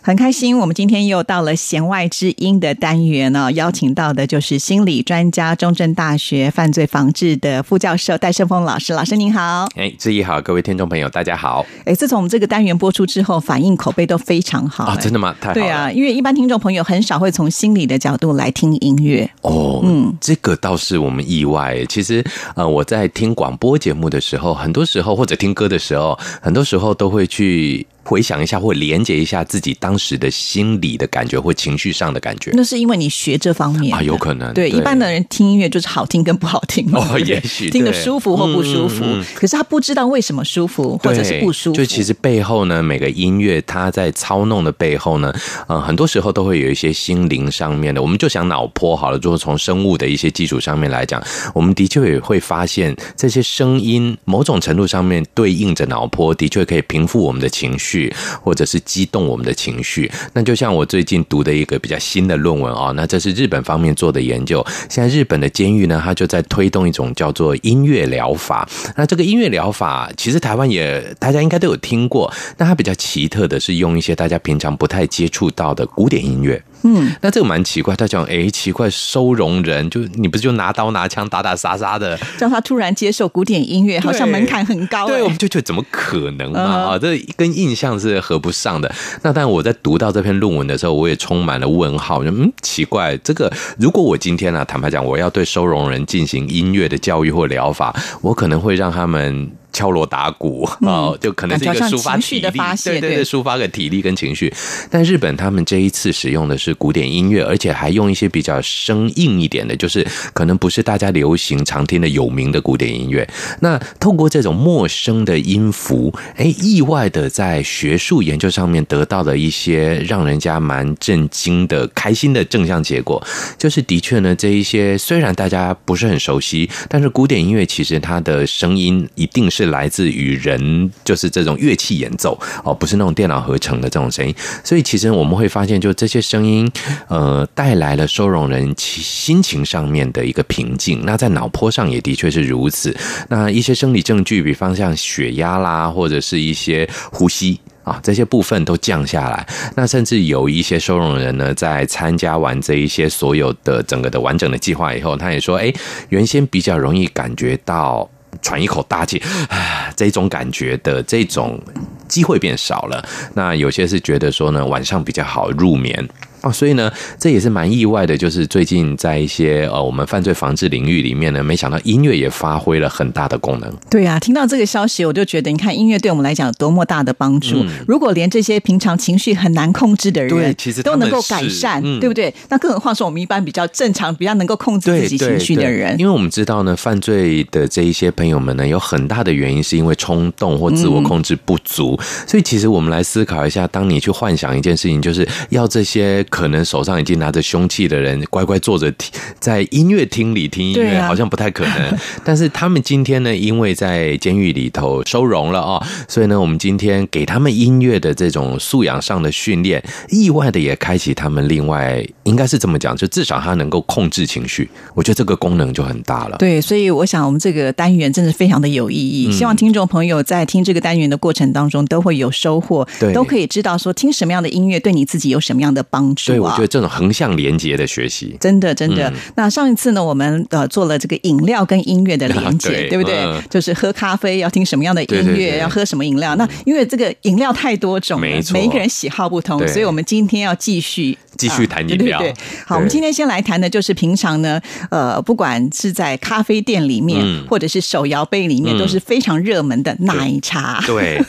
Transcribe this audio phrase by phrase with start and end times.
[0.00, 8.94] 很开心，我们今天又到了弦外之音的单元呢，邀请到的就是心理专家、中正大学犯罪防治的副教授戴胜峰老师。
[8.94, 11.66] 老师您好，哎，志毅好，各位听众朋友大家好。
[11.84, 15.34] 哎，自从我们这个单元播出之后，反应口碑都非常好啊，真的吗？
[15.40, 15.54] 太好了。
[15.54, 19.80] 对啊，因为一般听众朋友很少会从心理的角度来听音乐哦。
[19.84, 21.84] 嗯，这个倒是我们意外。
[21.86, 27.86] 其实呃，我在听广播节目的时候，很多时候或者听歌的时候，很多时候都会去。
[28.08, 34.54] 回想一下，或连接一下自己当时的心理的感觉或情绪上的感觉，那是因为你学这方面啊，有可能。
[34.54, 41.76] 对一般的人听音乐就是好听跟不好听哦， 也许听得舒服或不舒服，可是他不知道为什么舒服或者是不舒服。
[41.76, 45.30] 就其实背后呢，每个音乐它在操弄的背后呢，
[45.66, 48.00] 呃，很多时候都会有一些心灵上面的。
[48.00, 51.22] 我们就想脑波好了，就是从生物的一些基础上面来讲，
[51.54, 57.97] 我们的确也会发现这些声音某种程度上面对应着脑波，的确可以平复我们的情绪。
[58.42, 64.64] 或者是激动我们的情绪，那就像我最近读的一个比较新的论文哦，那这是日本方面做的研究。
[64.88, 68.68] 现在日本的监狱呢，它就在推动一种叫做音乐疗法。
[68.96, 72.32] 那这个音乐疗法，其实台湾也大家应该都有听过。
[72.58, 76.62] 那它比较奇特的是，用一些大家平常不太接触到的古典音乐。
[76.82, 77.94] 嗯，那这个蛮奇怪。
[77.96, 85.06] 他讲，哎，奇怪，收容人就你不是就拿刀拿枪打打杀杀的，让他突然接受古典音乐，好像门槛很高。
[85.06, 86.60] 对，我们就觉得怎么可能嘛？
[86.60, 88.92] 啊，这跟印象是合不上的。
[89.22, 92.22] 那但我在读到这篇论文的时候，我也充满了问号。
[92.24, 99.50] 嗯，奇怪，这个如果我今天呢，坦白讲，我要对收容人进行音乐的教育或疗法，我可能会让他们。
[99.78, 102.50] 敲锣打鼓哦，就可能是一个抒发体力，
[102.82, 104.52] 对对对，抒发个体力跟情绪。
[104.90, 113.24] 但日本他们这一次使用的是古典音乐，而且还用一些比较生硬一点的，就是可能不是大家流行常听的有名的古典音乐。
[113.60, 123.24] 那透过这种陌生的音符，哎，意外的在学术研究上面得到了一些让人家蛮震惊的、开心的正向结果。
[123.56, 129.67] 就是的确呢，这一些虽然大家不是很熟悉，但是古典音乐其实它的声音一定是。
[129.68, 134.34] 来自于人，就是这种乐器演奏哦，不是那种电脑合成的这种声音。
[134.64, 136.70] 所以其实我们会发现，就这些声音，
[137.08, 141.02] 呃，带来了收容人心情上面的一个平静。
[141.04, 142.94] 那在脑波上也的确是如此。
[143.28, 149.46] 那一些生理证据，比方像血压啦，或者是一些呼吸啊，这些部分都降下来。
[149.74, 155.72] 那甚至有一些收容人呢，在参加完这一些所有的整个的完整的计划以后，他也说，哎，
[156.08, 158.08] 原先比较容易感觉到。
[158.42, 161.60] 喘一口大气，啊， 这种感觉的这种
[162.06, 163.04] 机会变少了。
[163.34, 166.08] 那有些是觉得说呢，晚上比较好入眠。
[166.42, 173.72] 哦，所以呢，这也是蛮意外的，就是最近在一些呃我们犯罪防治领域里面呢，没想到音乐也发挥了很大的功能。
[173.90, 177.64] 对啊，听到这个消息，我就觉得，你看音乐对我们来讲有多么大的帮助。
[177.86, 182.32] 如果连这些平常情绪很难控制的人，对其实都能够改善，对不对？
[182.48, 185.98] 那更何况是我们一般比较正常、比较能够控制自己情绪的人。
[185.98, 191.98] 因为我们知道呢，犯罪的这一些朋友们呢，有很大的原因是因为冲动或自我控制不足。
[192.26, 196.24] 所以，其实我们来思考一下，当你去幻想一件事情，就是要这些。
[196.30, 201.98] 可能手上已经拿着凶器的人乖乖坐着听，在音乐厅里听音乐，好像不太可能。
[202.24, 214.68] 但是他们今天呢，因为在监狱里头收容了啊，所以呢，我们今天给他们音乐的这种素养上的训练，意外的也开启他们另外应该是这么讲，就至少他能够控制情绪。
[214.94, 216.36] 我觉得这个功能就很大了。
[216.38, 219.32] 对，所以我想我们这个单元真的非常的有意义。
[219.32, 226.17] 希望听众朋友在听这个单元的过程当中都会有收获，都可以知道说听什么样的音乐对你自己有什么样的帮助。
[226.26, 226.34] 助啊。
[226.34, 229.08] 对，我觉得这种横向连接的学习，真的真的。
[229.10, 233.18] 嗯那上一次呢，我们呃做了这个饮料跟音乐的连接， 对对不对？
[233.24, 236.34] 嗯就是喝咖啡要听什么样的音乐，对对对要喝什么饮料。
[236.36, 244.60] 那因为这个饮料太多种了，每一个人喜好不同，所以我们今天要继续继续谈饮料啊对对对好，我们今天先来谈的就是平常呢，
[244.90, 250.82] 呃，不管是在咖啡店里面，嗯或者是手摇杯里面，嗯都是非常热门的奶茶。
[250.86, 251.22] 对。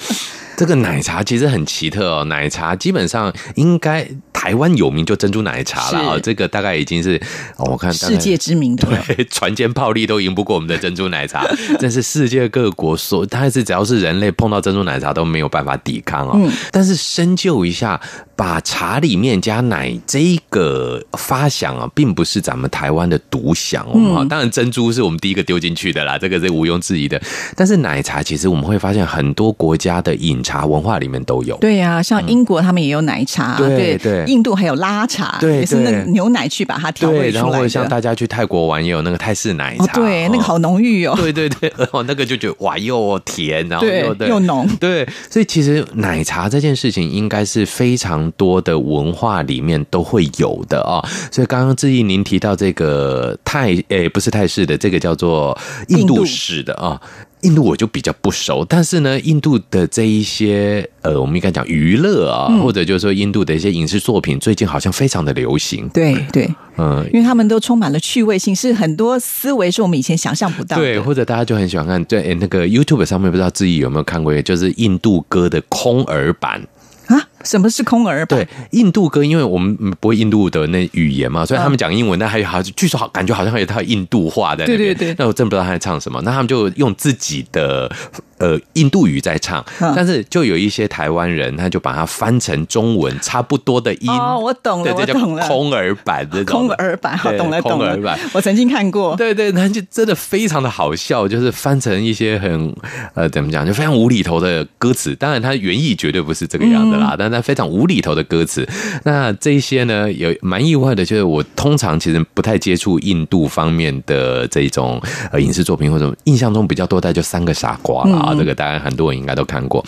[0.57, 4.05] 这个奶茶其实很奇特哦，奶茶基本上应该
[4.39, 7.21] 台湾有名就珍珠奶茶了啊、是这个大概已经是、
[7.57, 11.45] 哦我看世界知名的，对，船坚炮利都赢不过我们的珍珠奶茶，
[11.77, 16.31] 真是世界各国所，但是只要是人类碰到珍珠奶茶都没有办法抵抗哦。
[16.35, 17.99] 嗯但是深究一下，
[18.37, 23.91] 把茶里面加奶这一个发想啊，并不是咱们台湾的独享哦。
[24.21, 27.21] 嗯当然珍珠是我们第一个丢进去的啦，这个是毋庸置疑的。
[27.57, 31.57] 但是奶茶其实我们会发现，很多国家的饮茶文化里面都有。
[31.57, 37.89] 对呀、像英国他们也有奶茶，对对印度还有拉茶，对也是那个牛奶去把它调对，味出来然后像。
[37.89, 44.67] 大家去泰国玩，也有那个泰式奶茶，哦，对，那个好浓郁哦，对对对， 哦，那个就觉得哇，又甜，然后又又浓。
[44.79, 56.25] 对，所以其实奶茶这件事情应该是非常多的文化里面都会有的啊、所以刚刚志毅您提到这个泰，诶，不是泰式的，这个叫做印度印度。
[56.25, 57.01] 式的啊。
[57.41, 65.87] 印度我就比较不熟，但是呢，印度的这一些呃，我们应该讲娱乐啊，嗯或者就是说印度的一些影视作品，最近好像非常的流行。
[65.93, 70.83] 对对，嗯，因为他们都充满了趣味性，是很多思维是我们以前想象不到的。
[70.83, 76.61] 对，或者大家就很喜欢看，对，那个 YouTube 上面不知道自己有没有看过，就是印度歌的空耳版。
[77.07, 78.39] 啊，什么是空耳版？
[78.39, 84.77] 对，印度歌，因为我们不会印度的那语言嘛，所以他们讲英文，但还有好像据说好感觉好像还有套印度话在那边。
[84.77, 87.91] 对对对那我真不知道他在唱什么，那他们就用自己的
[88.37, 94.09] 呃印度语在唱，嗯但是就有一些台湾人，他就把它翻成中文差不多的音。
[94.09, 95.47] 哦，我懂了，对，我这叫懂了。
[95.47, 96.75] 空耳版这种的。
[96.75, 98.19] 空耳版，好，懂了，懂了空耳版。
[98.33, 99.15] 我曾经看过。
[99.15, 102.75] 对对，那就真的非常的好笑，就是翻成一些很
[103.13, 105.15] 呃怎么讲，就非常无厘头的歌词。
[105.15, 108.67] 当然，它原意绝对不是这个样的啦，但它非常无厘头的歌词。
[109.03, 115.01] 那这一些呢，有蛮意外的，就是我通常其实不太接触印度方面的这种
[115.31, 119.83] 呃影视作品，或者印象中比较多的就三个傻瓜啦，啊，这个当然很多人应该都看过。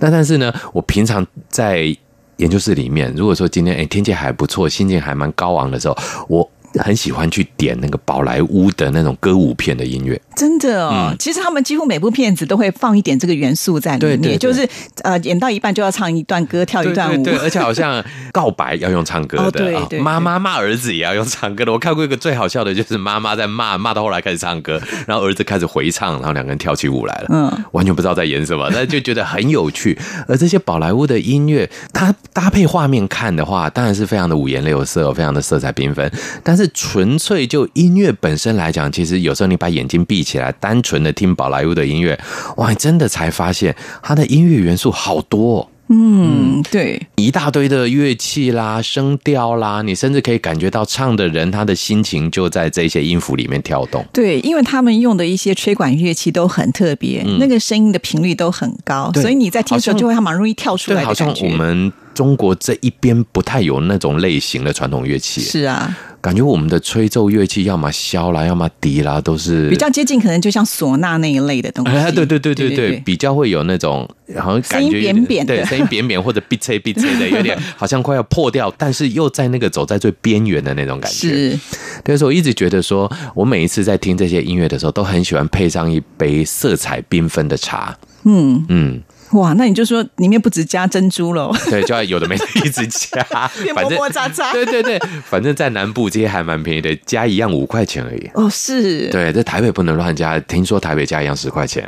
[0.00, 1.96] 那但是呢，我平常在
[2.36, 5.96] 研究室里面，如果说今天哎天气还不错，心情还蛮高昂的时候，
[6.28, 10.20] 我很喜欢去点那个宝莱坞的那种歌舞片的音乐。
[10.36, 14.68] 真的哦，嗯其实他们几乎每部片子都会放一点这个元素在里面，对对对就是
[15.02, 17.24] 呃演到一半就要唱一段歌，跳一段舞。
[17.24, 21.72] 对而且好像告白要用唱歌哦的，啊对对妈妈骂儿子也要用唱歌的。
[21.72, 27.26] 我看过一个最好笑的，就是妈妈在骂，骂到后来开始唱歌， 然后儿子开始回唱，然后两个人跳起舞来了。
[27.30, 29.98] 嗯，完全不知道在演什么，但就觉得很有趣。
[30.28, 36.10] 而这些宝莱坞的音乐，它搭配画面看的话，当然是非常的五颜六色，非常的色彩缤纷。
[36.42, 42.18] 但是纯粹就音乐本身来讲，其实有时候你把眼睛闭起来，单纯的听宝莱坞的音乐，
[42.56, 45.68] 哇，真的才发现它的音乐元素好多、哦。
[45.88, 54.04] 嗯，对，一大堆的乐器啦、声调啦，你甚至可以感觉到唱的人他的心情就在这些音符里面跳动。
[54.12, 61.32] 对，因为他们用的一些吹管乐器都很特别，那个声音的频率都很高，所以你在听的时候就会还蛮容易跳出对，来的好像。
[61.40, 71.92] 我们中国这一边不太有那种类型的传统乐器，是啊，感觉我们的吹奏乐器要么箫啦，要么笛啦，都是比较接近，可能就像唢呐那一类的东西。
[71.94, 74.08] 哎，对对对对对对，比较会有那种
[74.38, 75.54] 好像感声音扁扁的。
[75.54, 81.28] 对，声音扁扁或者闭吹闭吹的，有点好像快要破掉，但是又在那个走在最边缘的那种感觉。
[81.28, 81.58] 是。
[82.02, 87.94] 对，所以我一直觉得说，我每一次在听这些音乐的时候，都很喜欢配上一杯色彩缤纷的茶。
[88.24, 89.02] 嗯，嗯，
[89.32, 93.22] 哇，那你就说里面不止加珍珠喽， 对，就要有的没的一直加，
[93.62, 94.52] 变反正磨磨渣渣。
[94.52, 98.30] 对对对，反正在南部这些还蛮便宜的，加一样五块钱而已。
[98.34, 101.84] 哦，是，对，在台北不能乱加，听说台北加一样十块钱，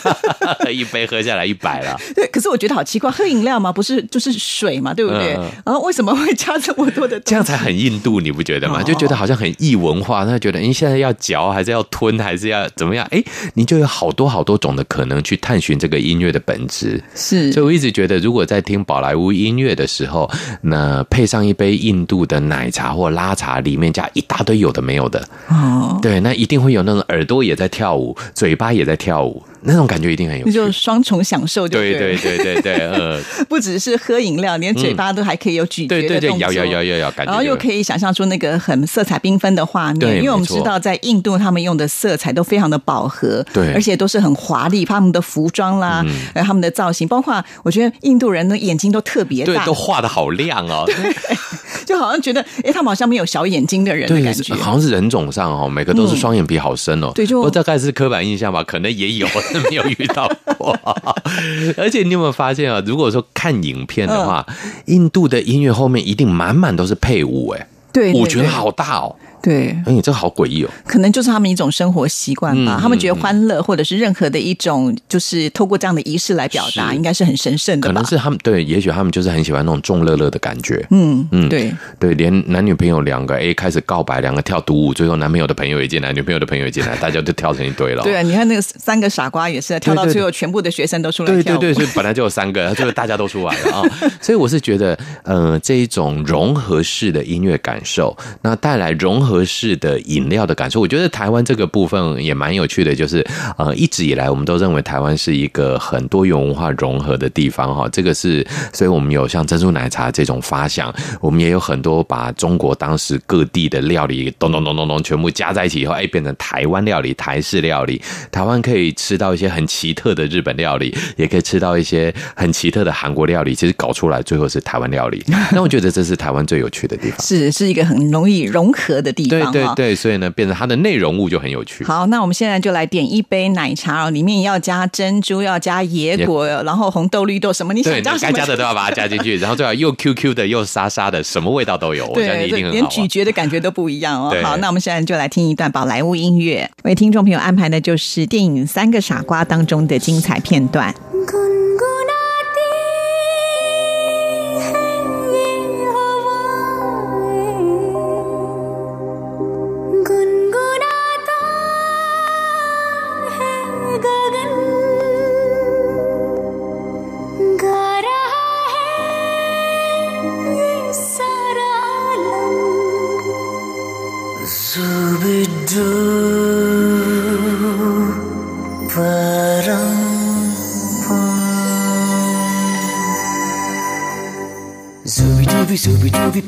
[0.70, 1.98] 一杯喝下来一百了。
[2.14, 5.32] 对，可是我觉得好奇怪，喝饮料嘛，不是就是水嘛，对不对？
[5.64, 7.30] 然后为什么会加这么多的东西？
[7.30, 8.82] 这样才很印度，你不觉得吗？
[8.82, 13.06] 就觉得好像很异文化，那觉得诶，现在要嚼还是要吞还是要怎么样？
[13.10, 13.22] 哎，
[13.54, 17.02] 你就有好多好多种的可能去探寻这个音乐的本质。
[17.14, 17.52] 是。
[17.52, 20.30] 所以我一直觉得，如果在听宝莱坞音乐的时候，
[20.60, 30.56] 那配上一杯印度的奶茶或拉茶，里面加一大堆有的没有的，哦，对，那一定会有那种耳朵也在跳舞，嘴巴也在跳舞，那种感觉一定很有那趣。
[30.56, 43.72] 就双重享受就对对对对对对， 呃，不只是喝饮料，连嘴巴都还可以有咀嚼对对对，的动作摇摇摇摇摇，然后又可以想象出那个很色彩缤纷的画面，对因为我们知道在印度他们用的色彩都非常的饱和，对。
[43.72, 46.14] 而且都是很华丽，他们的服装啦，嗯。
[46.34, 50.84] 呃，他们的造型，包括我觉得印度人的眼睛都特别大，，对都画的好亮哦。
[51.84, 57.12] 就好像觉得哎，他们好像没有小眼睛的人的对感觉，，好像是人种上哦，每个都是双眼皮好深哦。
[57.14, 59.26] 对就大概是刻板印象吧，可能也有，
[59.62, 60.78] 但没有遇到过。
[61.76, 62.82] 而且你有没有发现啊？
[62.86, 64.46] 如果说看影片的话，
[64.86, 69.16] 印度的音乐后面一定满满都是配舞，哎，对，对我觉得好大哦。
[69.46, 70.70] 对，哎，这好诡异哦。
[70.84, 72.78] 可能就是他们一种生活习惯吧。
[72.80, 78.04] 嗯他们觉得欢乐或者是任何的一种，就是透过这样的仪式来表达，应该是很神圣的可能？
[78.04, 80.84] 是他们对，也许他们就是很喜欢那种众乐乐的感觉。
[80.90, 88.02] 嗯嗯对，对，连男女朋友两个，哎，开始告白，两个跳独舞，最后男朋友的朋友也进来，女朋友的朋友也进来， 大家就跳成一堆了。
[88.02, 91.58] 对啊，你看那个三个傻瓜也是跳到最后，全部的学生都出来跳舞。
[91.60, 93.82] 对对对， 本来就有三个，最后大家都出来了 啊。
[94.20, 103.22] 所以我是觉得，呃，这一种融合式的音乐感受，那带来融合合适的饮料的感受，我觉得台湾这个部分也蛮有趣的，就是
[103.58, 118.00] 呃，一直以来我们都认为台湾是一个很多元文化融合的地方哈，这个是，所以我们有像珍珠奶茶这种发想，我们也有很多把中国当时各地的料理咚咚咚咚咚全部加在一起以后，哎，变成台湾料理、台式料理。
[118.32, 123.54] 台湾可以吃到一些很奇特的日本料理，也可以吃到一些很奇特的韩国料理。
[123.54, 127.20] 其实搞出来最后是台湾料理，那我觉得这是台湾最有趣的地方。
[127.20, 129.46] 是是一个很容易融合的地对。
[129.52, 131.84] 对对，所以呢，变成它的内容物就很有趣。
[131.84, 138.32] 好，那我们现在就来点一杯奶茶哦，里面要加珍珠，要加野果，然后红豆、绿豆什么，你，想加什么？
[138.32, 142.88] 该加的都要把它加进去， 然后最好又 QQ 的又沙沙的，什么味道都有，我相信对，一定很连。
[142.88, 144.34] 咀嚼的感觉都不一样哦。
[144.42, 150.94] 好，那我们现在就来听一段宝莱坞音乐，为听众朋友安排的就是电影《三个傻瓜》当中的精彩片段。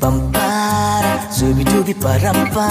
[0.02, 2.66] పంపారా సూబి టూబి పరంపా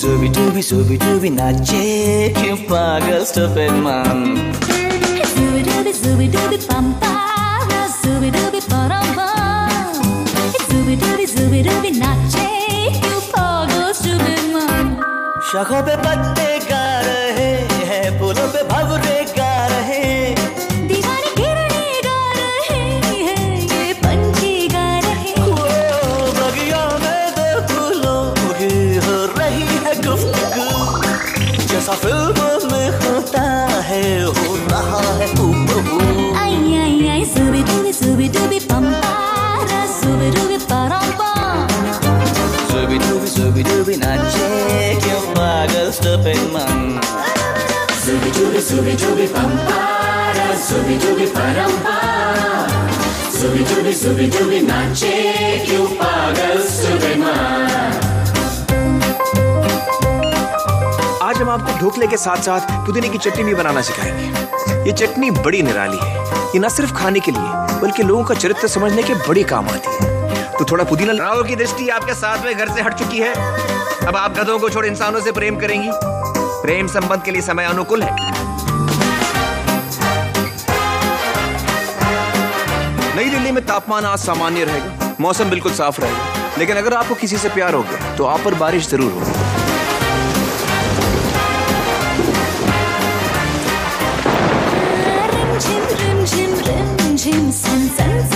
[0.00, 4.24] సూబి టూబి సూబి టూబి నా చేకి పాగల్ స్టూపిడ్ మన్
[5.32, 9.28] సూబి టూబి సూబి టూబి పంపారా సూబి టూబి పరంపా
[10.68, 14.90] సూబి టూబి సూబి టూబి నా చేకి పాగల్ స్టూపిడ్ మన్
[15.50, 16.79] షఖోబే పత్తేగా
[45.90, 47.00] पागल stupid man
[48.02, 52.70] Zooby dooby zooby dooby bum para Zooby dooby param pam
[53.38, 55.14] Zooby dooby zooby dooby नाचे
[55.66, 58.08] क्यों पागल stupid man
[61.22, 65.30] आज हम आपको ढोकले के साथ साथ पुदीने की चटनी भी बनाना सिखाएँगे। ये चटनी
[65.30, 66.14] बड़ी निराली है।
[66.54, 69.96] ये न सिर्फ़ खाने के लिए, बल्कि लोगों का चरित्र समझने के बड़ी काम आती
[70.00, 70.08] है।
[70.58, 73.34] तो थोड़ा पुदीना राहुल की दृष्टि आपके साथ में घर से हट चुकी है।
[74.08, 75.90] अब आप गधों को छोड़ इंसानों से प्रेम करेंगी।
[76.62, 78.14] प्रेम संबंध के लिए समय अनुकूल है।
[83.16, 87.38] नई दिल्ली में तापमान आज सामान्य रहेगा। मौसम बिल्कुल साफ़ रहेगा। लेकिन अगर आपको किसी
[87.38, 89.48] से प्यार हो गया तो आप पर बारिश ज़रूर होगी।
[95.58, 95.84] झिम
[96.24, 96.24] झिम
[97.16, 98.29] झिम सन सन सन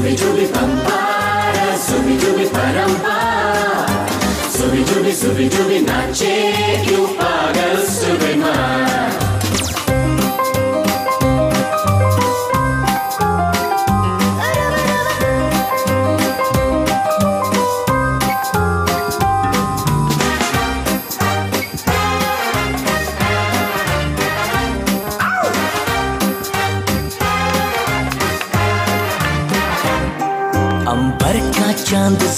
[0.00, 3.86] Subi Jubi Pampara, Subi Jubi Parampa.
[4.48, 8.29] Subi Jubi, Subi Jubi, Nache, you Pagal Subi.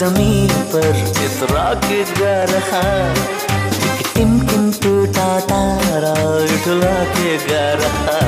[0.03, 2.81] ज़मीन पर इतरा के घर रहा
[4.15, 6.15] किम टिम टूटा तारा
[6.55, 8.19] उठला के जा रहा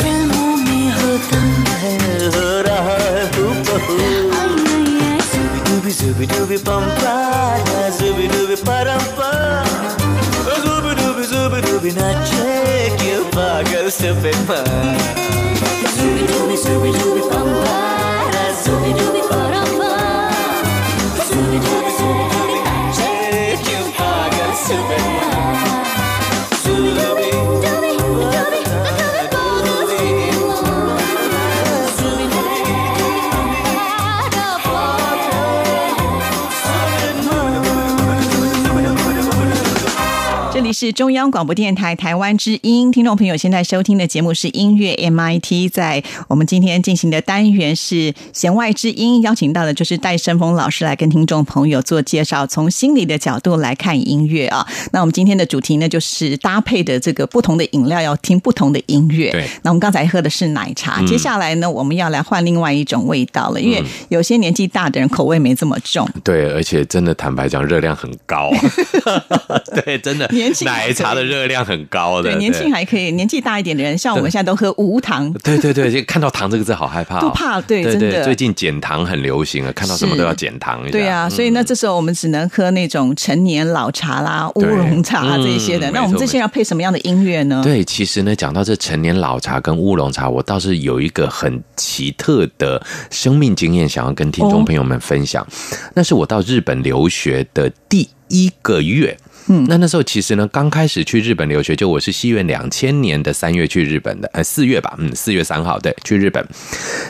[0.00, 1.40] फ़िल्मों में होता
[1.84, 1.96] है
[2.36, 4.42] हो रहा है तू बहू
[5.94, 7.14] zubi dubi pam pa
[7.66, 9.30] na zubi dubi param pa
[10.64, 14.58] zubi dubi zubi dubi na check you pagal se pe pa
[40.54, 54.64] 这里是中央广播电台台湾之音，听众朋友现在收听的节目是音乐 MIT，在我们今天进行的单元是弦外之音，邀请到的就是戴胜峰老师来跟听众朋友做介绍，从心理的角度来看音乐啊。
[54.92, 59.32] 那我们今天的主题呢，就是搭配的这个不同的饮料要听不同的音乐。
[59.32, 66.08] 对那我们刚才喝的是奶茶，接下来呢，我们要来换另外一种味道了，因为有些年纪大的人口味没这么重。
[66.22, 68.52] 对，而且真的坦白讲，热量很高。
[69.84, 72.30] 对，真的，年轻奶茶的热量很高的。
[72.30, 75.32] 对，年轻还可以，年纪大一点的人，像我们现在都喝无糖。
[75.42, 80.92] 对对对，就看到糖这个字好害怕、哦，都怕对对真的，最近减糖很流行啊，看到什么都要减糖一下。
[80.92, 85.90] 对啊，所以那，这时候我们只能喝那种陈年老茶啦、乌龙茶这一些的。
[85.90, 87.60] 嗯那我们这些要配什么样的音乐呢？
[87.62, 95.46] 对，其实呢，讲到这陈年老茶跟乌龙茶，我倒是有一个很奇特的生命经验，想要跟听众朋友们分享。
[95.94, 99.16] 那是我到日本留学的第一个月。
[99.46, 106.46] 嗯，那那时候其实呢，刚开始去日本留学，就我是西元两千年的三月去日本的，呃，四月吧，嗯，四月三号对，去日本。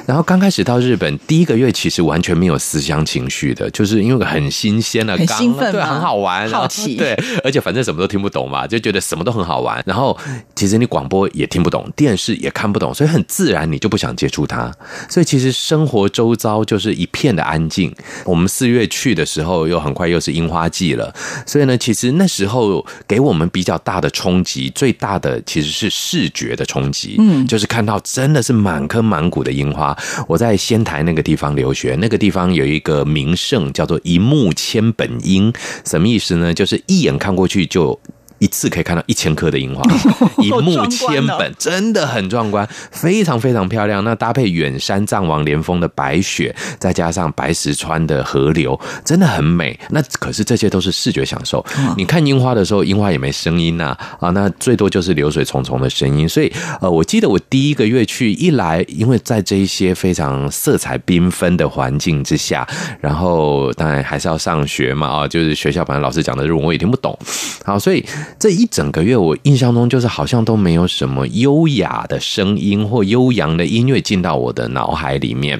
[0.06, 9.82] 然后刚开始到日本第一个月，其实完全没有思乡情绪的，就是因为很新鲜啊，很兴奋嘛很好玩，好奇 对，而且反正什么都听不懂嘛，就觉得什么都很好玩。
[9.86, 10.18] 然后
[10.56, 14.72] 其实你广播也听不懂，电视也看不懂，所以很自然你就不想接触它。
[15.08, 17.94] 所以其实生活周遭就是一片的安静。
[18.24, 21.14] 我们四月去的时候，又很快又是樱花季了，
[21.46, 29.96] 所以呢，其实那时候给我们比较大的冲击，最大的其实是视觉的冲击，嗯，就是看到真的是满坑满谷的樱花。
[30.26, 35.52] 我在仙台那个地方留学，那个地方有一个名胜叫做一目千本樱，
[35.84, 36.52] 什么意思呢？
[36.52, 37.98] 就是一眼看过去就。
[38.38, 39.82] 一次可以看到一千颗的樱花，
[40.42, 44.02] 一目千本，真的很壮观，非常非常漂亮。
[44.04, 49.78] 那搭配远山藏王连峰的白雪，再加上白石川的河流，真的很美。
[49.90, 51.64] 那可是这些都是视觉享受。
[51.96, 56.28] 你看樱花的时候，樱花也没声音呐、啊，那最多就是流水淙淙的声音。
[56.28, 62.66] 所以呃，我记得我第一个月去，一来因为在这一些非常色彩缤纷的环境之下，
[63.00, 67.16] 然后当然还是要上学嘛啊，就是学校本来老师讲的日文我也听不懂，
[67.64, 68.04] 好，所以
[68.38, 75.58] 这一整个月我印象中就是好像都没有什么优雅的声音或悠扬的音乐进到我的脑海里面。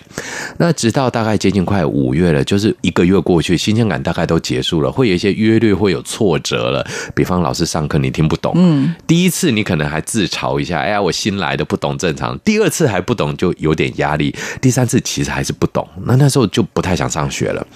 [0.58, 6.87] 那直到大概接近快五月了，就是一个月过去，新鲜感大概都结束了，会有一些约略会有挫折了。
[7.14, 12.38] 比方老师上课你听不懂，嗯，第一次你可能还自嘲一下，哎呀，我新来的不懂正常。
[12.40, 17.66] 第二次还不懂就有点压力，第三次其实还是不懂，那那时候就不太想上学了。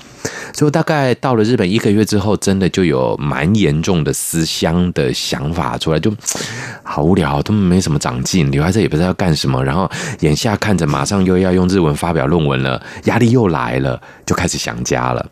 [0.53, 6.13] 就大概到了日本一个月之后，真的就有蛮严重的思乡的想法出来，就
[6.83, 9.63] 好无聊，都没什么长进，留在这也不知道要干什么。
[9.65, 15.27] 然后眼下看着马上又要用日文发表论文了，压力又来了，就开始想家了。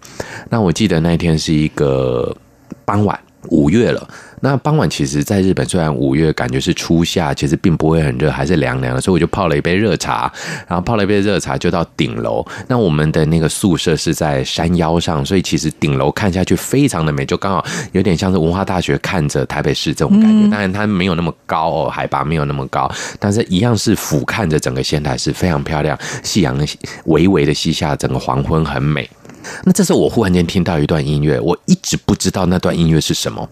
[0.51, 2.37] 那我记得那天是一个
[2.85, 3.19] 傍晚，
[3.49, 4.09] 五月了。
[4.41, 10.31] 那傍晚其实在日本，虽然五月感觉是初夏，其实并不会很热，还是凉凉的，所以我就泡了一杯热茶，
[10.69, 12.45] 然后泡了一杯热茶就到顶楼。
[12.69, 20.49] 那我们的那个宿舍是在山腰上，所以其实顶楼看下去非常的美，就刚好有点像是文化大学看着台北市这种感觉。
[20.51, 26.57] 当然它没有那么高哦，海拔没有那么高，但是一样是俯瞰着整个仙台市，非常漂亮，夕阳
[27.07, 29.09] 微微的西下，整个黄昏很美。
[29.65, 33.49] 那这时候我忽然间听到一段音乐，我一直不知道那段音乐是什么。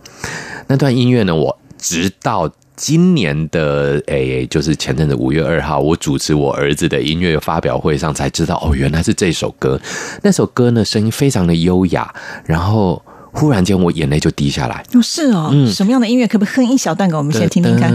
[0.67, 9.81] 那段音乐呢，我直到今年的诶、就是前阵子五月二号，我主持我儿子的音乐发表会上才知道，哦，原来是这首歌。
[10.23, 12.13] 那首歌呢，声音非常的优雅，
[12.45, 14.85] 然后忽然间我眼泪就滴下来。
[14.95, 16.27] 哦，是哦，嗯什么样的音乐？
[16.27, 17.93] 可不可以哼一小段给我们先听听看？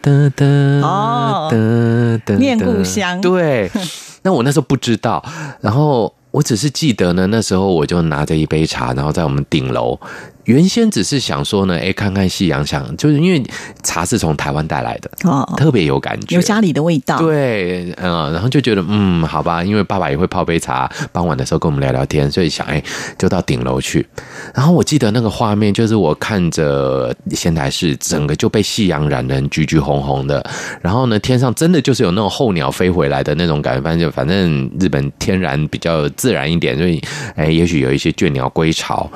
[0.00, 0.46] 哒哒
[0.86, 3.70] 哦哒哒念故乡对，
[4.22, 5.22] 那我那时候不知道，
[5.60, 9.98] 然后我只是记得呢，那时候我就拿着一杯茶，然后在我们顶楼
[10.44, 13.42] 原先只是想说呢，哎，看看夕阳，想就是因为
[13.82, 17.18] 茶是从台湾带来的，哦，特别有感觉，有家里的味道。
[17.18, 22.82] 对，嗯、然后就觉得，嗯，好吧，因为爸爸也会泡杯茶，傍晚的时候跟我们聊聊天，所以想，哎，
[23.16, 24.04] 就到顶楼去。
[24.52, 30.44] 然后我记得那个画面，就是我看着仙台市整个就被夕阳染得橘橘红红的，
[30.80, 37.00] 然后呢，天上真的就是有那种候鸟飞回来的那种感觉，反正就反正日本天然比较自然一点，所以，
[37.36, 39.08] 哎，也许有一些倦鸟归巢。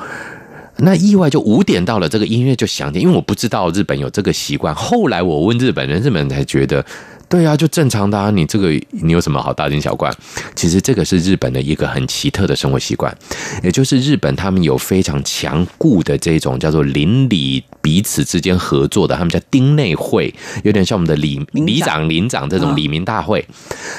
[0.79, 4.73] 那意外就五点到了，这个音乐就响起，因为我不知道日本有这个习惯。
[4.75, 6.85] 后来我问日本人，日本人才觉得，
[7.29, 8.31] 对啊，就正常的啊。
[8.31, 10.09] 你这个你有什么好大惊小怪？
[10.55, 13.15] 其实这个是日本的一个很奇特的生活习惯，
[13.63, 23.45] 也就是日本他们有非常强固的这种叫做邻里彼此之间合作的，他们叫町内会，有点像我们的里里长、邻长这种里民大会。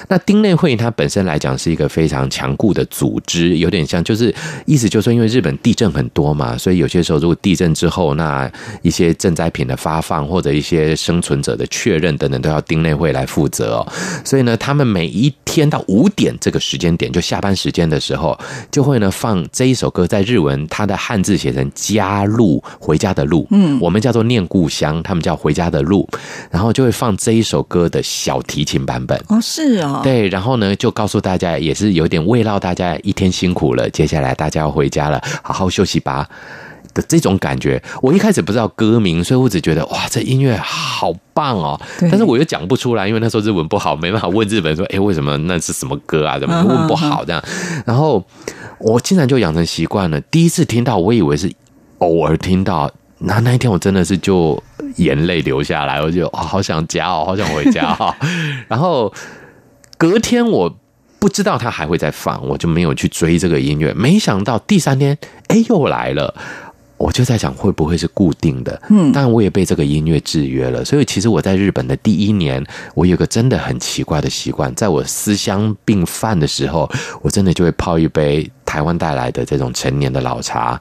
[0.08, 8.50] 那町内会它本身来讲是一个非常强固的组织，有点像就是意思就是说，因为日本地震很多嘛，所以有些时候如果地震之后，那
[8.82, 13.86] 一些赈灾品的发放或者一些生存者的确认等等，都要町内会来来负责哦。
[14.24, 18.38] 所以呢，他们每一天到五点这个时间点，就下班时间的时候，
[18.70, 26.08] 就会呢放这一首歌，在日文它的汉字写成“家路”，回家的路，嗯，我们叫做念故乡，他们叫回家的路，
[26.50, 29.18] 然后就会放这一首歌的小提琴版本。
[29.28, 36.28] 哦，是哦，对，然后呢，就告诉大家，也是有点慰劳大家一天辛苦了，接下来大家要回家了，好好休息吧
[36.98, 37.80] 的这种感觉。
[38.02, 46.38] 我一开始不知道歌名，所以我只觉得哇，这音乐好棒哦，但是我又讲不出来，因为那时候日文不好，没办法问日本人说，哎，为什么那是什么歌啊？
[46.38, 47.40] 怎么问不好这样？
[47.86, 48.24] 然后
[48.80, 51.52] 我竟然就养成习惯了，第一次听到，我以为是
[51.98, 52.90] 偶尔听到。
[53.20, 54.62] 那那一天我真的是就
[54.96, 58.14] 眼泪流下来，我就哦好想家哦，好想回家哦。
[58.68, 59.12] 然后
[59.96, 60.76] 隔天我
[61.18, 63.92] 不知道他还会再放，我就没有去追这个音乐。
[63.94, 66.32] 没想到第三天，哎，又来了。
[66.98, 70.84] 我就在想会不会是固定的，嗯，但我也被这个音乐制约了。
[70.84, 72.62] 所以其实我在日本的第一年，
[72.94, 76.90] 我有个真的很奇怪的习惯，在我思乡病犯的时候，
[77.22, 80.78] 我真的就会泡一杯台湾带来的这种成年的老茶，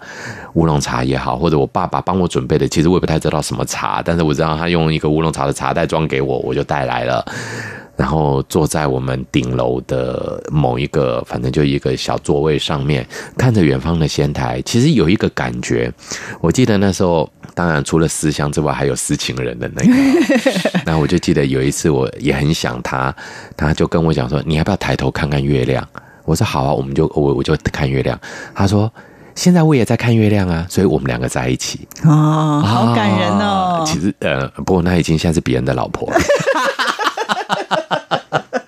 [0.56, 7.26] 乌龙茶也好，或者我爸爸帮我准备的，其实我也不太知道什么茶，但是我知道他用一个乌龙茶的茶袋装给我，我就带来了。
[7.95, 15.91] 然后坐在我们顶楼的某一个，反正就一个小座位上面，看着远方的仙台，其实有一个感觉。
[16.39, 19.91] 我记得那时候，当然除了思乡之外，还有思情人的那个。
[20.86, 23.15] 那我就记得有一次，我也很想他，
[23.56, 25.84] 他就跟我讲说：“你要不要抬头看看月亮？”
[26.28, 28.20] 我说：“好啊。”我们就我我就看月亮。
[28.54, 28.92] 他说
[29.34, 33.86] ：“现在我也在看月亮啊，所以我们两个在一起。”哦，好感人哦啊。
[33.86, 36.20] 其实呃，不过那已经现在是别人的老婆了。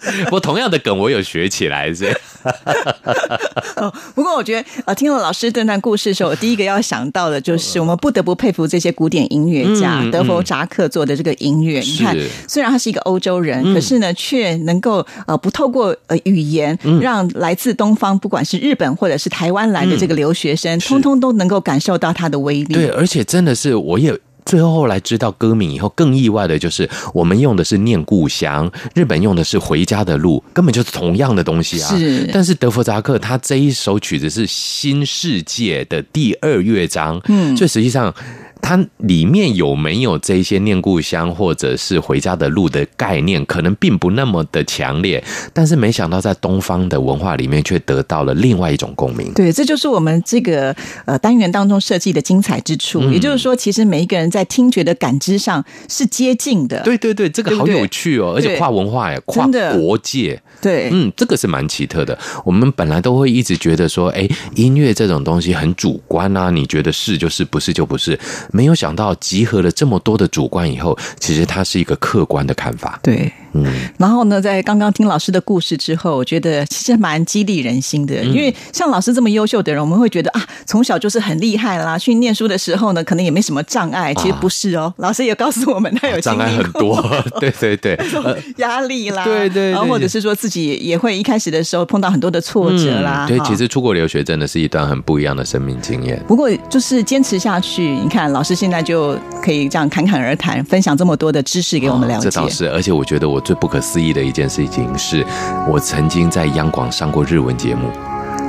[0.25, 2.11] 不过同样的梗我有学起来，所以
[3.75, 11.79] 哦，不过我觉得呃，听了老师这段故事的时候，我第一个要想到的就是，我们不得不佩服这些古典音乐家、嗯德弗扎克做的这个音乐。
[11.81, 22.73] 你看是，虽然他是一个欧洲人，嗯可是呢，却能够呃不透过呃语言，嗯让来自东方，不管是日本或者是台湾来的这个留学生，通通都能够感受到他的威力。
[22.73, 24.17] 对，而且真的是我也。
[24.49, 31.95] 最后后来知道歌名以后，更意外的就是我们用的是念故乡，日本用的是回家的路，根本就是同样的东西啊。
[31.95, 38.13] 是但是德弗扎克他这一首曲子是新世界的第二乐章，嗯，所以实际上。
[38.61, 49.31] 它里面有没有这些念故乡或者是回家的路的概念，可能并不那么的强烈，但是没想到在东方的文化里面却得到了另外一种共鸣。
[49.33, 52.99] 对，这就是我们这个呃单元当中设计的精彩之处。
[53.01, 56.81] 嗯也就是说，其实每一个人在听觉的感知上是接近的。
[56.83, 60.41] 对对对，这个好有趣哦，而且跨文化耶，跨国界。
[60.61, 62.17] 对，嗯，这个是蛮奇特的。
[62.45, 68.19] 我们本来都会一直觉得说，哎，音乐这种东西很主观啊，你觉得是就是，不是就不是。
[68.51, 72.99] 没有想到集合了这么多的主观以后，其实它是一个客观的看法。
[73.03, 73.31] 对。
[73.65, 78.15] 嗯，然后呢，在刚刚听老师的故事之后，我觉得其实蛮激励人心的。
[78.15, 81.97] 嗯因为像老师这么优秀的人，我们会觉得啊，从小就是很厉害啦。
[81.97, 84.13] 去念书的时候呢，可能也没什么障碍。
[84.15, 87.03] 其实不是哦，老师也告诉我们，他有障碍很多。
[87.39, 93.25] 对对对， 呃压力啦，对对对然后或者是说自己也会一开始的时候碰到很多的挫折啦。
[93.27, 96.21] 嗯对，其实出国留学真的是一段很不一样的生命经验。
[96.27, 102.27] 不过就是坚持下去，你看老师现在就可以这样侃侃而谈，分享这么多的知识给我们了解。
[102.27, 105.25] 哦这倒是，而且我觉得我最不可思议的一件事情是，
[105.67, 107.89] 我曾经在央广上过日文节目。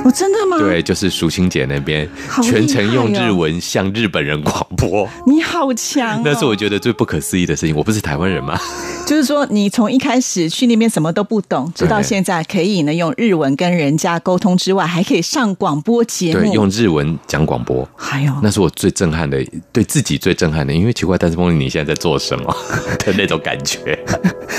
[0.03, 0.57] 哦，真的吗？
[0.57, 2.09] 对，就是淑清姐那边
[2.41, 7.75] 全程用日文向日本人广播，你好强、哦，那是我觉得最不可思议的事情。
[7.75, 8.59] 我不是台湾人吗？
[9.05, 16.53] 就是说，你从一开始去那边什么都不懂，直到现在可以呢用日文跟人家沟通之外，还可以上广播节对，目。
[16.53, 17.87] 用日文讲广播。
[17.95, 22.55] 还有那是我最震撼的，对自己最震撼的，因为奇怪，但是梦里你现在在做什么
[23.05, 23.99] 的那种感觉。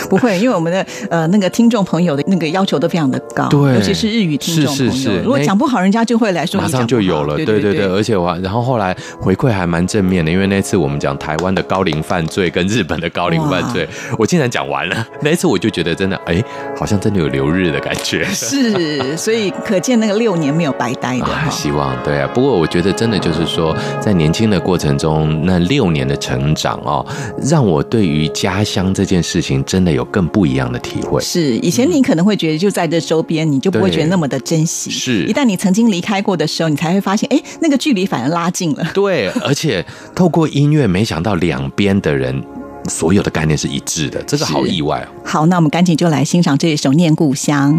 [0.09, 15.07] 不会，因为我们的呃那个听众朋友的那个要求都非常的高，对尤其是日语听众朋友，是是是如果讲不好，人家就会来说马上就有了，对对对对，而且我然后后来回馈还蛮正面的，因为那次我们讲台湾的高龄犯罪跟日本的高龄犯罪，我竟然讲完了。
[15.23, 16.43] 那一次我就觉得真的，哎，
[16.79, 18.25] 好像真的有留日的感觉。
[18.33, 22.29] 是，所以可见那个六年没有白待的 啊，希望对啊。
[22.35, 27.05] 不过我觉得真的就是说，在年轻的过程中，那六年的成长哦，
[27.43, 31.21] 让我对于家乡这件事情真的有更不一样的体会。
[31.21, 34.91] 是，以前你可能会觉得就在这周边，你就不会觉得那么的珍惜。
[34.91, 38.85] 是一旦你曾经离开过的时候，你才会发现，哎，那个距离反而拉近了。
[38.95, 42.43] 对，而且透过音乐，没想到两边的人
[42.89, 45.09] 所有的概念是一致的，这个好意外哦。
[45.25, 47.75] 好，那我们赶紧就来欣赏这一首《念故乡》。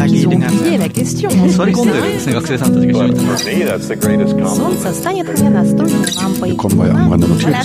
[4.48, 6.56] す Солнце станет мне настольной лампой.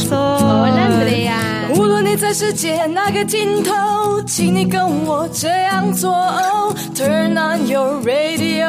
[0.09, 1.37] Hola, Andrea.
[1.75, 6.11] 无论你在世界哪个尽头，请你跟我这样做。
[6.95, 8.67] Turn on your radio，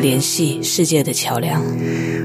[0.00, 1.62] 联系世界的桥梁。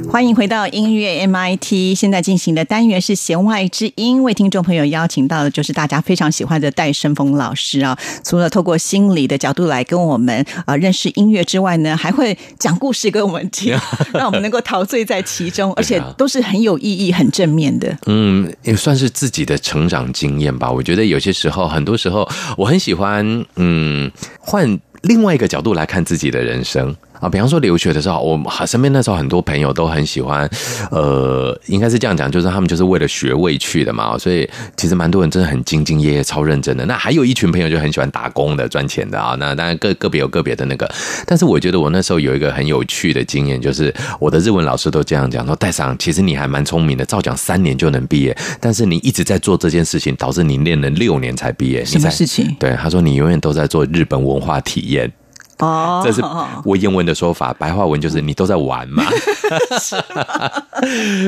[0.09, 7.97] 欢迎回到音乐 MIT，现在进行的单元是弦外之音，为听众朋友邀请到的就是大家非常喜欢的戴胜峰老师啊。
[8.23, 13.77] 除了透过心理的角度来跟我们呃认识音乐之外呢，还会讲故事给我们听，
[14.13, 17.97] 让我们能够陶醉在其中， 而且都是很有意义、很正面的。
[18.05, 20.71] 嗯，也算是自己的成长经验吧。
[20.71, 24.09] 我觉得有些时候，很多时候，我很喜欢，嗯，
[24.39, 26.95] 换另外一个角度来看自己的人生。
[27.19, 30.49] 啊，比方说留学的时候，我身边那时候很多朋友都很喜欢，
[30.91, 36.85] 呃，应该是这样讲，就是他们就是为了学位去的嘛，所以其实蛮多人真的很兢兢业业、超认真的。
[36.85, 39.35] 那还有一群朋友就很喜欢打工的、赚钱的啊。
[39.39, 40.89] 那当然个个别有个别的那个，
[41.25, 51.79] 但是我觉得我那时候有一个很有趣的经验，就是我的日文老师都这样讲说：“戴上，其实你还蛮聪明的，照讲三年就能毕业，但是你一直在做这件事情，导致你练了六年才毕业。
[51.79, 52.55] 你什么事情？
[52.59, 55.11] 对，他说你永远都在做日本文化体验。”
[55.59, 56.21] 哦这是
[56.65, 59.03] 我英文的说法，白话文就是你都在玩嘛。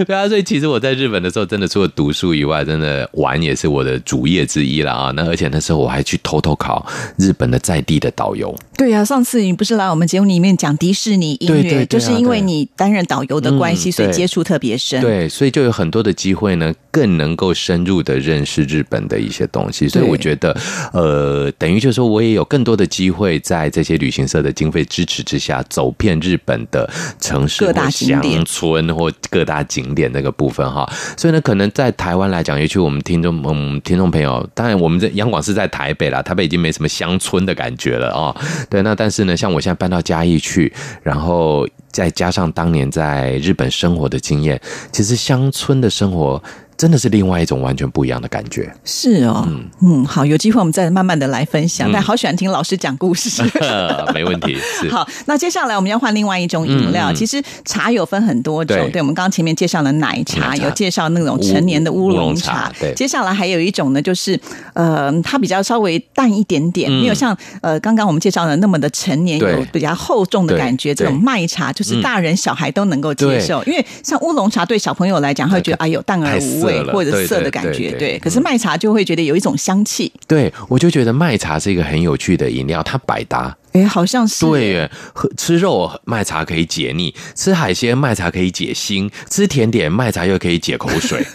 [0.05, 5.11] 对啊，所以其实我在日本的时候，真的除了读书以外，真的玩也是我的主业之一了啊。
[5.15, 6.85] 那而且那时候我还去偷偷考
[7.17, 8.53] 日本的在地的导游。
[8.77, 15.01] 对啊、上次你不是来我们节目里面讲迪士尼音乐，对对对啊就是因为你担任导游的关系，嗯所以接触特别深。
[15.01, 19.87] 对，所以就有很多的机会呢，更能够深入的认识日本的一些东西。
[19.89, 20.55] 所以我觉得，
[20.93, 30.89] 呃，等于就是说我也有更多的机会在这些旅行社的经费支持之下，走遍日本的城市各大乡村或各大景点那个部分哈。
[31.17, 38.33] 所以呢，可能在台湾来讲，尤其我们听众嗯听众朋友，当然我们这央广是在台北啦，台北已经没什么乡村的感觉了哦。
[38.69, 40.71] 对，那但是呢，像我现在搬到嘉义去，
[41.03, 46.41] 然后再加上当年在日本生活的经验，其实乡村的生活
[46.77, 48.71] 真的是另外一种完全不一样的感觉。
[48.85, 49.47] 是哦，
[49.81, 51.89] 嗯好，有机会我们再慢慢的来分享。
[51.89, 53.43] 嗯但好喜欢听老师讲故事。
[54.13, 57.11] 没问题，是 好，那接下来我们要换另外一种饮料。
[57.11, 64.39] 嗯嗯其实茶有分很多种，对我们刚刚前面介绍了奶茶，有介绍那种成年的乌乌龙龙茶接下来还有一种呢，就是
[64.73, 70.93] 呃，它比较稍微淡一点点，嗯没有像呃刚刚我们介绍的那么的成年，有比较厚重的感觉。
[70.93, 78.19] 这种麦茶就是嗯大人小孩都能够接受，因为像乌龙茶对小朋友来讲，会觉得哎呦淡而无味涩了或者涩的感觉，对。
[78.19, 83.55] 可是麦茶就会觉得有一种香气，对，我就觉得麦茶是一个很有趣的饮料，它百搭。
[83.77, 91.25] 哎，好像是对耶，喝吃肉麦茶可以解腻，吃海鲜麦茶可以解心，吃甜点麦茶又可以解口水。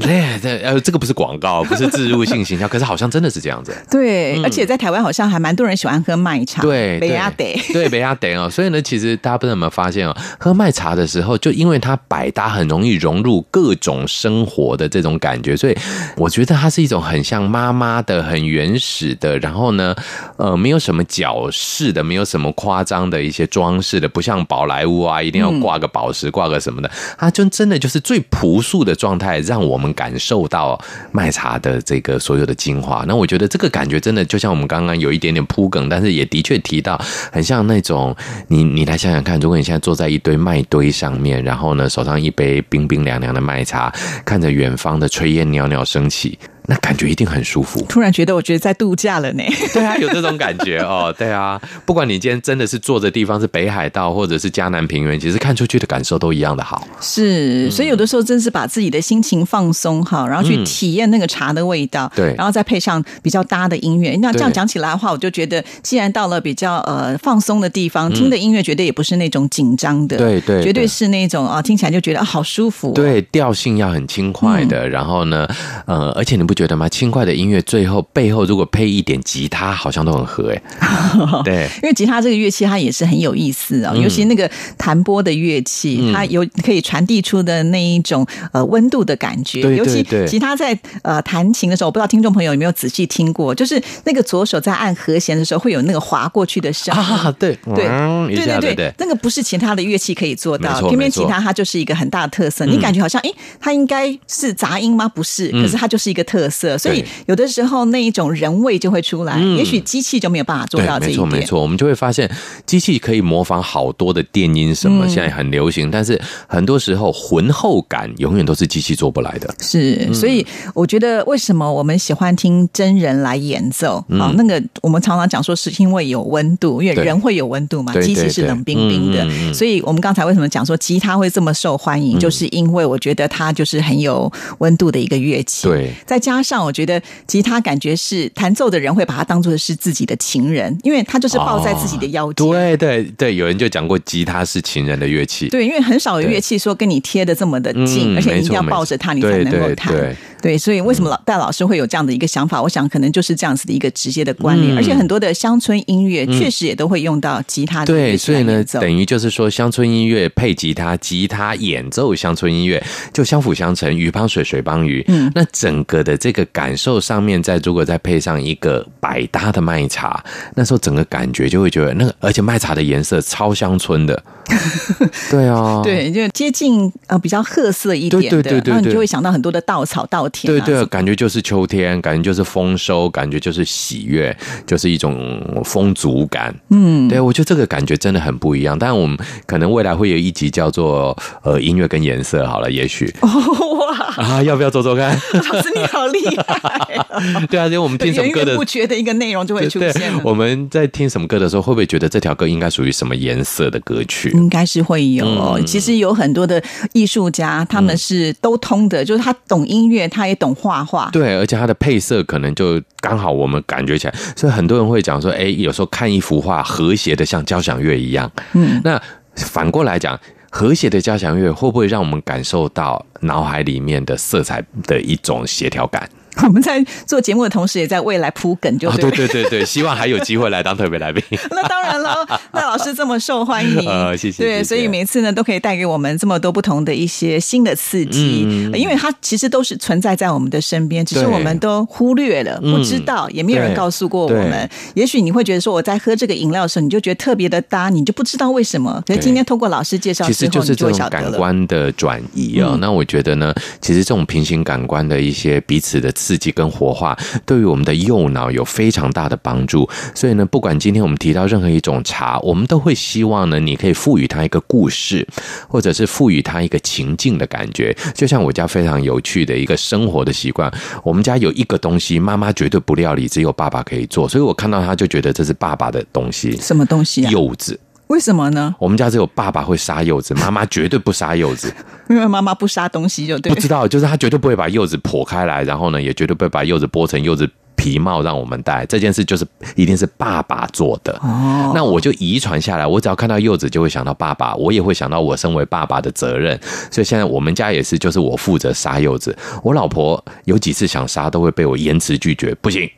[0.00, 3.74] 对这，呃，这个不是广告，不是自入性行销，可是好像真的是这样子。
[3.90, 7.60] 对，而且在台湾好像还蛮多人喜欢喝麦茶，对，北亚得。
[7.72, 15.76] 对北亚得哦，所以呢，其实大家不知道有没有发现哦，喝麦茶的时候，就因为它百搭，很容易融入各种生活的这种感觉，所以
[16.16, 19.96] 我觉得它是一种很像妈妈的、很原始的，然后呢，
[20.36, 33.04] 呃，没有什么矫饰是的，没有什么夸张的一些装饰的，不像宝莱坞啊，一定要挂个宝石、挂个什么的，它就真的就是最朴素的状态，让我们感受到麦茶的这个所有的精华。
[33.06, 36.98] 那我觉得这个感觉真的就像我们刚刚有一点点铺梗，但是也的确提到，
[37.30, 43.92] 很像那种你你来想想看，如果你现在坐在一堆麦堆上面，然后呢手上一杯冰冰凉凉的麦茶，
[44.24, 46.38] 看着远方的炊烟袅袅升起。
[46.70, 47.80] 那感觉一定很舒服。
[47.88, 49.42] 突然觉得，我觉得在度假了呢。
[49.72, 51.12] 对啊，有这种感觉哦。
[51.16, 56.86] 对啊，不管你今天真的是坐的地方是北海道或者是嘉南平原，其实看出去的感受都一样的好。
[57.00, 64.14] 是，所以有的时候真是把自己的心情放松好，然后去嗯体验那个茶的味道，对然后再配上比较搭的音乐。
[64.20, 72.92] 那这样讲起来的话，我就觉得，既然到了比较呃放松的地方，听的音乐绝对也不是那种紧张的，嗯对对绝对对是那种啊，听起来就觉得啊好舒服、哦。
[72.94, 75.48] 对，调性要很轻快的，然后呢，
[75.86, 76.88] 呃，而且你不觉得吗？
[76.88, 80.60] 轻快的音乐最后背后如果配一点吉他，好像都很合哎。
[81.46, 89.62] 对，因为吉他这个乐器它也是很有意思啊、嗯尤其那个弹拨的乐器，嗯它有可以传递出的那一种呃温度的感觉。
[89.62, 97.00] 对对尤其对吉他在呃弹琴的时候，我不知道听众朋友有没有仔细听过，就是那个左手在按和弦的时候，会有那个划过去的声音。
[97.00, 102.66] 啊，对，对嗯对对那个不是其他的乐器可以做到，偏偏吉他它就是一个很大的特色。
[102.66, 103.30] 嗯你感觉好像，哎，
[103.60, 105.08] 它应该是杂音吗？
[105.08, 109.36] 不是，嗯可是它就是一个特特色，所以有的时候那一种人味就会出来。
[109.38, 111.16] 嗯也许机器就没有办法做到这一点。
[111.16, 112.30] 错没错，我们就会发现
[112.64, 119.52] 机器可以模仿好多的电音什么，嗯现在很流行，但是很多时候浑厚感永远都是机器做不来的。
[119.60, 124.04] 是，嗯所以我觉得为什么我们喜欢听真人来演奏？
[124.08, 129.52] 嗯啊，那个我们常常讲说是因为有温度，因为人会有温度嘛，机器是冷冰冰的。
[129.52, 135.66] 所以我们刚才为什么讲说吉他会这么受欢迎，就是因为我觉得它就是很有温度的一个乐器。
[135.66, 142.46] 对再加上我觉得吉他感觉是弹奏的人会把它当做是自己的情人，因为他就是抱在自己的腰间。
[142.48, 145.48] 对对对，有人就讲过吉他是情人的乐器。
[145.48, 149.92] 对，因为很少有乐器说跟你贴的这么的近，嗯而且你一定要抱着它，你才能够弹。
[149.92, 152.62] 对对，所以为什么老戴老师会有这样的一个想法？
[152.62, 162.82] 我想可能就是这样子的一个直接的关联，嗯而且很多的乡村音乐嗯确实也都会用到吉他的对，所以呢，等于就是说，乡村音乐配吉他，吉他演奏乡村音乐，
[163.12, 165.04] 就相辅相成，鱼帮水，水帮鱼。
[165.08, 170.22] 嗯那整个的这个感受上面，再如果再配上一个百搭的麦茶，
[170.54, 174.22] 那时候整个感觉就会觉得那个，而且麦茶的颜色超乡村的。
[175.30, 184.34] 对啊，对，就接近呃比较褐色一点的，对对对对对然后你就会想到很多的稻草、稻田、啊，对对，感觉就是秋天，感觉就是丰收，感觉就是喜悦，
[184.66, 186.54] 就是一种丰足感。
[186.70, 188.78] 嗯，对我觉得这个感觉真的很不一样。
[188.78, 195.10] 但我们可能未来会有一集叫做呃音乐跟颜色，好了，也许 哇，啊，要不要做做看？
[195.32, 200.12] 老师你好厉害， 对啊，因为我们听什么歌的不觉的一个内容就会出对现。
[200.24, 204.32] 我们在听什么歌的时候，会不会觉得这条歌应该属于什么颜色的歌曲？
[204.38, 206.62] 应该是会有、嗯其实有很多的
[206.92, 211.10] 艺术家，他们是都通的，就是他懂音乐，他也懂画画。
[211.12, 218.30] 对，而且他的配色可能就刚好我们感觉起来，所以很多人会讲说，哎，有时候看一幅画和谐的像交响乐一样。
[218.52, 219.00] 嗯，那
[219.34, 220.18] 反过来讲，
[220.50, 226.08] 和谐的交响乐会不会让我们感受到脑海里面的色彩的一种协调感？
[226.44, 229.16] 我们在做节目的同时，也在未来铺梗，就啊，对了。
[229.16, 231.22] 对 对对对，希望还有机会来当特别来宾。
[231.50, 244.68] 那当然了，那老师这么受欢迎， 呃谢谢对，所以每次呢都可以带给我们这么多不同的一些新的刺激，嗯因为它其实都是存在在我们的身边，只是我们都忽略了，嗯不知道，也没有人告诉过我们。
[244.94, 249.02] 也许你会觉得说我在喝这个饮料的时候，你就觉得特别的搭，你就不知道为什么。
[249.06, 250.98] 可是今天通过老师介绍其实就是这种。
[251.08, 257.16] 感官的转移啊、嗯那我觉得呢，其实这种平行感官的一些彼此的刺激跟活化，
[257.46, 259.88] 对于我们的右脑有非常大的帮助。
[260.14, 265.26] 所以呢，不管今天我们提到任何一种茶，我们都会希望呢，你可以赋予它一个故事，
[265.66, 267.96] 或者是赋予它一个情境的感觉。
[268.14, 270.70] 就像我家非常有趣的一个生活的习惯，
[271.02, 276.54] 我们家有一个东西，妈妈绝对不料理，只有爸爸可以做，所以我看到他就觉得这是爸爸的东西。
[276.60, 277.30] 什么东西啊？
[277.30, 277.80] 柚子。
[278.08, 278.74] 为什么呢？
[278.78, 281.72] 我们家只有爸爸会杀柚子， 妈妈绝对不杀柚子。
[282.08, 283.52] 因为妈妈不杀东西就对。
[283.54, 288.86] 不知道，就是他绝对不会把柚子剖开来，然后呢，也绝对不会把柚子剥成柚子皮帽让我们戴。
[288.86, 289.46] 这件事就是
[289.76, 291.12] 一定是爸爸做的。
[291.22, 296.58] 哦，那我就遗传下来，我只要看到柚子就会想到爸爸，我也会想到我身为爸爸的责任。
[296.90, 299.36] 所以现在我们家也是，就是我负责杀柚子。
[299.62, 302.88] 我老婆有几次想杀，都会被我严词拒绝，不行。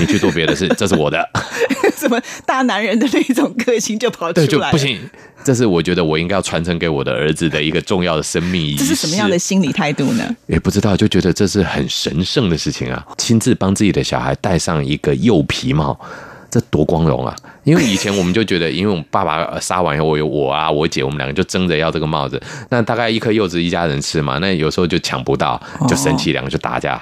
[0.00, 1.28] 你去做别的事，这是我的。
[1.96, 4.78] 什么大男人的那种个性就跑出对，来，就不。
[4.78, 4.98] 行。
[5.44, 8.78] 这是我觉得我应该要传承给我的儿子的一个重要的生命仪式。
[8.78, 10.36] 这是什么样的心理态度呢？
[10.46, 13.06] 也不知道，就觉得这是很神圣的事情啊！
[13.16, 15.98] 亲自帮自己的小孩戴上一个柚皮帽，
[16.50, 17.34] 这多光荣啊！
[17.64, 22.40] 因为以前我们就觉得，因为我们爸爸呃杀完以后，我有我啊，我姐，我们两个就争着要这个帽子。
[22.68, 27.00] 那大概一颗柚子一家人吃嘛，那有时候就抢不到，就生气，两个就打架。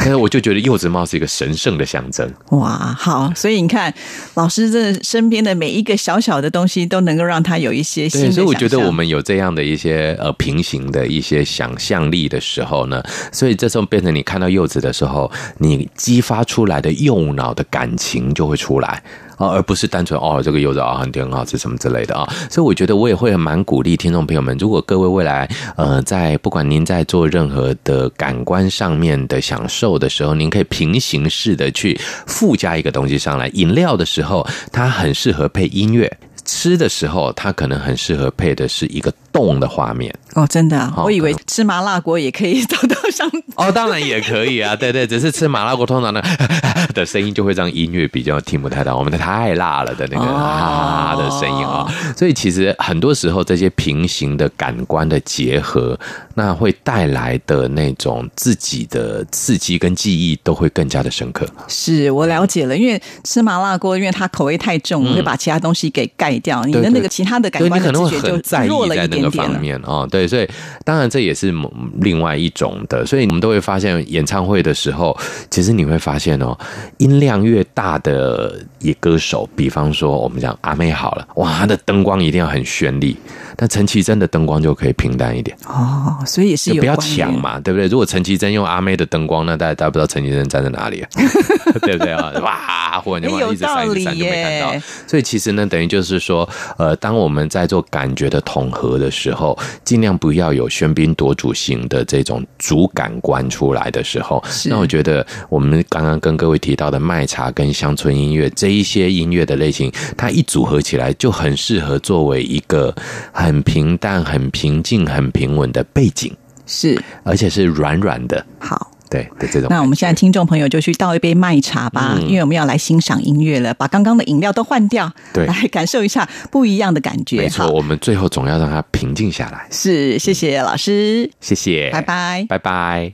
[0.02, 2.26] 但是我就觉得柚子帽是一个神圣的象征。
[2.52, 3.92] 哇，好，所以你看，
[4.34, 19.02] 老师这身边的每一个小小的东西，都能够让他有一些新的对，所以我觉得我们有这样的一些呃平行的一些想象力的时候呢，所以这时候变成你看到柚子的时候，你激发出来的右脑的感情就会出来。
[19.40, 33.48] 啊，而不是单纯哦，这个柚子啊很甜很好吃什么之类的啊，所以我觉得我也会蛮鼓励听众朋友们，如果各位未来呃在不管您在做任何的感官上面的享受的时候，您可以平行式的去附加一个东西上来。
[33.54, 36.18] 饮料的时候，它很适合配音乐。
[36.44, 40.14] 吃的时候，它可能很适合配的是一个动的画面。
[40.34, 46.22] 哦，真的、啊，我以为吃麻辣锅也可以找到上哦，当然也可以啊，对对，只是吃麻辣锅通常呢
[46.94, 55.98] 的声音就会让音乐比较听不太到，我们的太辣了的那个啊的声音啊，所以其实很多时候这些平行的感官的结合，
[56.34, 61.44] 那会带来的那种自己的刺激跟记忆都会更加的深刻。
[61.66, 69.52] 是我了解了，因为吃麻辣锅，因为它口味太重，会把其他东西给盖掉，你的那个其他的感官可能会知觉就很弱了一点点了。
[69.52, 70.48] 方面哦，对，所以
[70.84, 75.16] 当然这也是某另外一种的，所以我们都会发现演唱会的时候，
[75.50, 76.56] 其实你会发现哦，
[76.98, 83.16] 音量越大的也歌手，比方说我们讲阿妹好了，哇，她的灯光一定要很绚丽，
[83.56, 87.86] 但陈绮贞的灯光就可以平淡一点，哦，所以也是就不要抢嘛，对不对？
[87.88, 91.08] 如果陈绮贞用阿妹的灯光，那大家大家不知道陈绮贞站在哪里啊，
[91.82, 92.32] 对不对啊？
[92.42, 94.72] 哇，忽然间一直闪一直闪就没看到，
[95.06, 96.48] 所以其实呢，等于就是说，
[96.78, 112.94] 呃，当我们在做感觉的统合的时候，尽量不要有喧宾夺主型的这种主感官出来的时候，那我觉得我们刚刚跟各位提到的麦茶跟乡村音乐这一些音乐的类型，它一组合起来就很适合作为一个
[113.32, 116.34] 很平淡、很平静、很平稳的背景，
[116.66, 118.89] 是，而且是软软的，好。
[119.10, 119.68] 对对这种。
[119.68, 127.38] 那我们现在听众朋友就去倒一杯麦茶吧，嗯因为我们要来欣赏音乐了，把刚刚的饮料都换掉，对来感受一下不一样的感觉。
[127.38, 129.66] 没错，我们最后总要让它平静下来。
[129.70, 132.46] 是，谢谢老师，谢谢，拜拜。
[132.48, 133.12] 拜拜。